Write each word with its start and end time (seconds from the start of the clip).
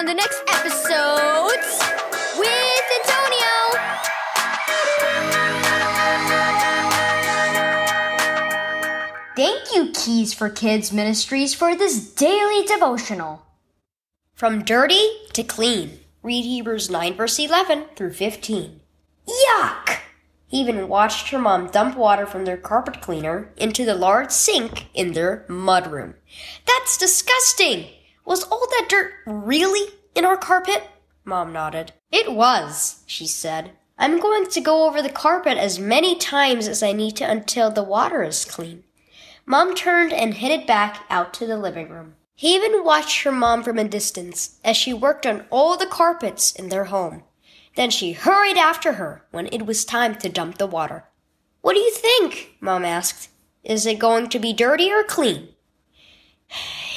on 0.00 0.06
the 0.06 0.14
next 0.14 0.42
episodes 0.48 1.78
with 2.38 2.84
Antonio. 3.00 3.52
Thank 9.36 9.74
you, 9.74 9.92
Keys 9.92 10.32
for 10.32 10.48
Kids 10.48 10.90
Ministries, 10.90 11.52
for 11.52 11.76
this 11.76 12.14
daily 12.14 12.64
devotional. 12.64 13.42
From 14.32 14.64
dirty 14.64 15.06
to 15.34 15.42
clean. 15.42 16.00
Read 16.22 16.46
Hebrews 16.46 16.88
9, 16.88 17.12
verse 17.12 17.38
11 17.38 17.84
through 17.94 18.14
15. 18.14 18.80
Yuck! 19.28 19.98
Haven 20.48 20.88
watched 20.88 21.28
her 21.28 21.38
mom 21.38 21.66
dump 21.66 21.94
water 21.98 22.24
from 22.24 22.46
their 22.46 22.56
carpet 22.56 23.02
cleaner 23.02 23.52
into 23.58 23.84
the 23.84 23.94
large 23.94 24.30
sink 24.30 24.86
in 24.94 25.12
their 25.12 25.44
mudroom. 25.46 26.14
That's 26.66 26.96
disgusting! 26.96 27.90
Was 28.30 28.44
all 28.44 28.64
that 28.70 28.86
dirt 28.88 29.14
really 29.26 29.92
in 30.14 30.24
our 30.24 30.36
carpet? 30.36 30.84
Mom 31.24 31.52
nodded. 31.52 31.94
It 32.12 32.32
was, 32.32 33.02
she 33.04 33.26
said. 33.26 33.72
I'm 33.98 34.20
going 34.20 34.46
to 34.50 34.60
go 34.60 34.86
over 34.86 35.02
the 35.02 35.08
carpet 35.08 35.58
as 35.58 35.80
many 35.80 36.14
times 36.14 36.68
as 36.68 36.80
I 36.80 36.92
need 36.92 37.16
to 37.16 37.28
until 37.28 37.72
the 37.72 37.82
water 37.82 38.22
is 38.22 38.44
clean. 38.44 38.84
Mom 39.46 39.74
turned 39.74 40.12
and 40.12 40.34
headed 40.34 40.64
back 40.64 41.04
out 41.10 41.34
to 41.34 41.46
the 41.48 41.58
living 41.58 41.88
room. 41.88 42.14
Haven 42.36 42.84
watched 42.84 43.24
her 43.24 43.32
mom 43.32 43.64
from 43.64 43.80
a 43.80 43.88
distance 43.88 44.60
as 44.64 44.76
she 44.76 44.94
worked 44.94 45.26
on 45.26 45.46
all 45.50 45.76
the 45.76 45.86
carpets 45.86 46.52
in 46.52 46.68
their 46.68 46.84
home. 46.84 47.24
Then 47.74 47.90
she 47.90 48.12
hurried 48.12 48.56
after 48.56 48.92
her 48.92 49.26
when 49.32 49.48
it 49.48 49.66
was 49.66 49.84
time 49.84 50.14
to 50.18 50.28
dump 50.28 50.58
the 50.58 50.68
water. 50.68 51.08
What 51.62 51.74
do 51.74 51.80
you 51.80 51.90
think? 51.90 52.58
Mom 52.60 52.84
asked. 52.84 53.28
Is 53.64 53.86
it 53.86 53.98
going 53.98 54.28
to 54.28 54.38
be 54.38 54.52
dirty 54.52 54.92
or 54.92 55.02
clean? 55.02 55.48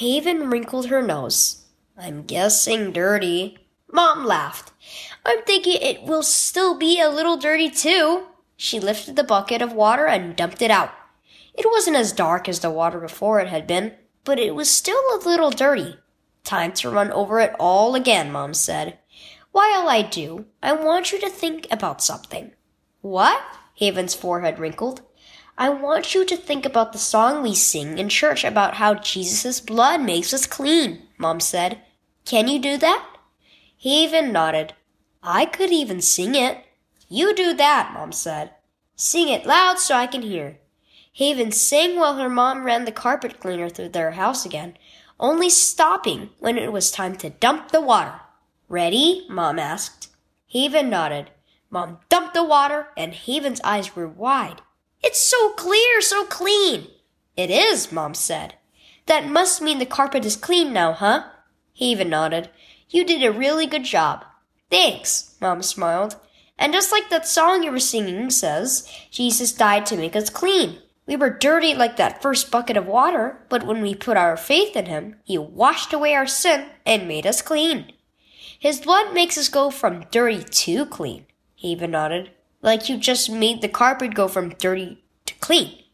Haven 0.00 0.48
wrinkled 0.48 0.86
her 0.86 1.02
nose. 1.02 1.66
I'm 1.94 2.22
guessing 2.22 2.90
dirty. 2.90 3.58
Mom 3.92 4.24
laughed. 4.24 4.72
I'm 5.26 5.42
thinking 5.42 5.76
it 5.78 6.04
will 6.04 6.22
still 6.22 6.74
be 6.74 6.98
a 6.98 7.10
little 7.10 7.36
dirty 7.36 7.68
too. 7.68 8.24
She 8.56 8.80
lifted 8.80 9.16
the 9.16 9.24
bucket 9.24 9.60
of 9.60 9.74
water 9.74 10.06
and 10.06 10.34
dumped 10.34 10.62
it 10.62 10.70
out. 10.70 10.90
It 11.52 11.66
wasn't 11.70 11.98
as 11.98 12.12
dark 12.12 12.48
as 12.48 12.60
the 12.60 12.70
water 12.70 12.98
before 12.98 13.40
it 13.40 13.48
had 13.48 13.66
been, 13.66 13.92
but 14.24 14.38
it 14.38 14.54
was 14.54 14.70
still 14.70 15.02
a 15.12 15.20
little 15.22 15.50
dirty. 15.50 15.98
Time 16.44 16.72
to 16.72 16.88
run 16.88 17.12
over 17.12 17.38
it 17.38 17.54
all 17.60 17.94
again, 17.94 18.32
Mom 18.32 18.54
said. 18.54 18.98
While 19.52 19.86
I 19.86 20.00
do, 20.00 20.46
I 20.62 20.72
want 20.72 21.12
you 21.12 21.20
to 21.20 21.28
think 21.28 21.66
about 21.70 22.02
something. 22.02 22.52
What? 23.02 23.42
Haven's 23.78 24.14
forehead 24.14 24.58
wrinkled. 24.58 25.02
I 25.60 25.68
want 25.68 26.14
you 26.14 26.24
to 26.24 26.38
think 26.38 26.64
about 26.64 26.94
the 26.94 26.98
song 26.98 27.42
we 27.42 27.54
sing 27.54 27.98
in 27.98 28.08
church 28.08 28.44
about 28.44 28.76
how 28.76 28.94
Jesus' 28.94 29.60
blood 29.60 30.00
makes 30.00 30.32
us 30.32 30.46
clean, 30.46 31.02
Mom 31.18 31.38
said. 31.38 31.82
Can 32.24 32.48
you 32.48 32.58
do 32.58 32.78
that? 32.78 33.06
Haven 33.76 34.32
nodded. 34.32 34.72
I 35.22 35.44
could 35.44 35.70
even 35.70 36.00
sing 36.00 36.34
it. 36.34 36.64
You 37.10 37.34
do 37.34 37.52
that, 37.52 37.92
Mom 37.92 38.10
said. 38.10 38.52
Sing 38.96 39.28
it 39.28 39.44
loud 39.44 39.78
so 39.78 39.94
I 39.94 40.06
can 40.06 40.22
hear. 40.22 40.60
Haven 41.12 41.52
sang 41.52 41.98
while 41.98 42.16
her 42.16 42.30
mom 42.30 42.64
ran 42.64 42.86
the 42.86 42.90
carpet 42.90 43.38
cleaner 43.38 43.68
through 43.68 43.90
their 43.90 44.12
house 44.12 44.46
again, 44.46 44.78
only 45.18 45.50
stopping 45.50 46.30
when 46.38 46.56
it 46.56 46.72
was 46.72 46.90
time 46.90 47.16
to 47.16 47.28
dump 47.28 47.70
the 47.70 47.82
water. 47.82 48.18
Ready? 48.70 49.26
Mom 49.28 49.58
asked. 49.58 50.08
Haven 50.46 50.88
nodded. 50.88 51.32
Mom 51.68 51.98
dumped 52.08 52.32
the 52.32 52.44
water, 52.44 52.88
and 52.96 53.12
Haven's 53.12 53.60
eyes 53.60 53.94
were 53.94 54.08
wide. 54.08 54.62
It's 55.02 55.20
so 55.20 55.50
clear, 55.50 56.00
so 56.00 56.24
clean. 56.24 56.88
It 57.36 57.50
is, 57.50 57.90
Mom 57.90 58.14
said. 58.14 58.54
That 59.06 59.28
must 59.28 59.62
mean 59.62 59.78
the 59.78 59.86
carpet 59.86 60.24
is 60.24 60.36
clean 60.36 60.72
now, 60.72 60.92
huh? 60.92 61.24
Haven 61.74 62.10
nodded. 62.10 62.50
You 62.90 63.04
did 63.04 63.24
a 63.24 63.32
really 63.32 63.66
good 63.66 63.84
job. 63.84 64.24
Thanks, 64.70 65.36
Mom 65.40 65.62
smiled. 65.62 66.16
And 66.58 66.72
just 66.74 66.92
like 66.92 67.08
that 67.08 67.26
song 67.26 67.62
you 67.62 67.72
were 67.72 67.80
singing 67.80 68.30
says, 68.30 68.86
Jesus 69.10 69.52
died 69.52 69.86
to 69.86 69.96
make 69.96 70.14
us 70.14 70.28
clean. 70.28 70.78
We 71.06 71.16
were 71.16 71.30
dirty 71.30 71.74
like 71.74 71.96
that 71.96 72.20
first 72.20 72.50
bucket 72.50 72.76
of 72.76 72.86
water, 72.86 73.44
but 73.48 73.66
when 73.66 73.80
we 73.80 73.94
put 73.94 74.16
our 74.16 74.36
faith 74.36 74.76
in 74.76 74.86
Him, 74.86 75.16
He 75.24 75.38
washed 75.38 75.92
away 75.92 76.14
our 76.14 76.26
sin 76.26 76.66
and 76.84 77.08
made 77.08 77.26
us 77.26 77.42
clean. 77.42 77.92
His 78.58 78.78
blood 78.80 79.14
makes 79.14 79.38
us 79.38 79.48
go 79.48 79.70
from 79.70 80.04
dirty 80.10 80.44
to 80.44 80.84
clean. 80.86 81.24
Haven 81.56 81.92
nodded. 81.92 82.30
Like 82.62 82.88
you 82.88 82.96
just 82.98 83.30
made 83.30 83.62
the 83.62 83.68
carpet 83.68 84.14
go 84.14 84.28
from 84.28 84.50
dirty 84.50 85.02
to 85.26 85.34
clean. 85.34 85.84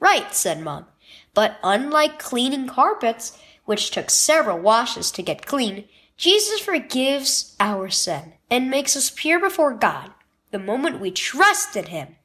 Right, 0.00 0.34
said 0.34 0.60
Mom. 0.60 0.86
But 1.34 1.58
unlike 1.62 2.18
cleaning 2.18 2.68
carpets, 2.68 3.38
which 3.64 3.90
took 3.90 4.10
several 4.10 4.58
washes 4.58 5.10
to 5.12 5.22
get 5.22 5.46
clean, 5.46 5.84
Jesus 6.16 6.60
forgives 6.60 7.56
our 7.58 7.88
sin 7.90 8.34
and 8.50 8.70
makes 8.70 8.96
us 8.96 9.12
pure 9.14 9.40
before 9.40 9.74
God 9.74 10.12
the 10.50 10.58
moment 10.58 11.00
we 11.00 11.10
trust 11.10 11.76
in 11.76 11.86
Him. 11.86 12.16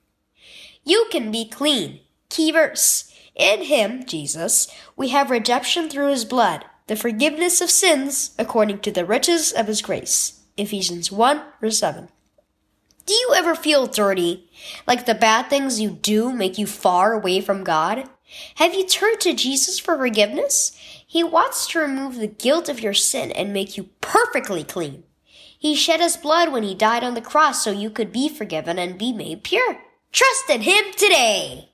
You 0.83 1.07
can 1.11 1.31
be 1.31 1.47
clean 1.47 2.01
Key 2.29 2.51
verse. 2.51 3.11
In 3.35 3.63
him, 3.63 4.05
Jesus, 4.05 4.67
we 4.95 5.09
have 5.09 5.31
redemption 5.31 5.89
through 5.89 6.09
his 6.09 6.25
blood, 6.25 6.66
the 6.87 6.95
forgiveness 6.95 7.61
of 7.61 7.71
sins 7.71 8.31
according 8.37 8.79
to 8.79 8.91
the 8.91 9.05
riches 9.05 9.51
of 9.51 9.67
his 9.67 9.81
grace. 9.81 10.41
Ephesians 10.57 11.11
1 11.11 11.41
verse 11.59 11.79
7. 11.79 12.09
Do 13.09 13.16
you 13.16 13.34
ever 13.36 13.56
feel 13.56 13.88
dirty? 13.88 14.52
Like 14.86 15.08
the 15.08 15.16
bad 15.16 15.50
things 15.50 15.80
you 15.80 15.90
do 15.90 16.31
make 16.31 16.59
you 16.59 16.68
far 16.68 17.12
away 17.12 17.42
from 17.42 17.64
God? 17.64 18.08
Have 18.58 18.75
you 18.75 18.86
turned 18.86 19.20
to 19.22 19.34
Jesus 19.34 19.80
for 19.80 19.97
forgiveness? 19.97 20.78
He 21.08 21.24
wants 21.24 21.66
to 21.70 21.80
remove 21.80 22.18
the 22.18 22.28
guilt 22.28 22.70
of 22.70 22.81
your 22.81 22.94
sin 22.94 23.31
and 23.31 23.52
make 23.52 23.78
you 23.78 23.90
perfectly 24.00 24.64
clean. 24.64 25.06
He 25.58 25.74
shed 25.74 26.02
his 26.02 26.18
blood 26.18 26.52
when 26.52 26.62
he 26.62 26.75
died 26.75 27.03
on 27.03 27.16
the 27.16 27.20
cross 27.20 27.64
so 27.64 27.72
you 27.72 27.90
could 27.90 28.12
be 28.12 28.30
forgiven 28.30 28.78
and 28.78 28.96
be 28.96 29.12
made 29.12 29.44
pure. 29.44 29.80
Trust 30.12 30.47
in 30.47 30.62
him 30.62 30.86
today! 30.96 31.70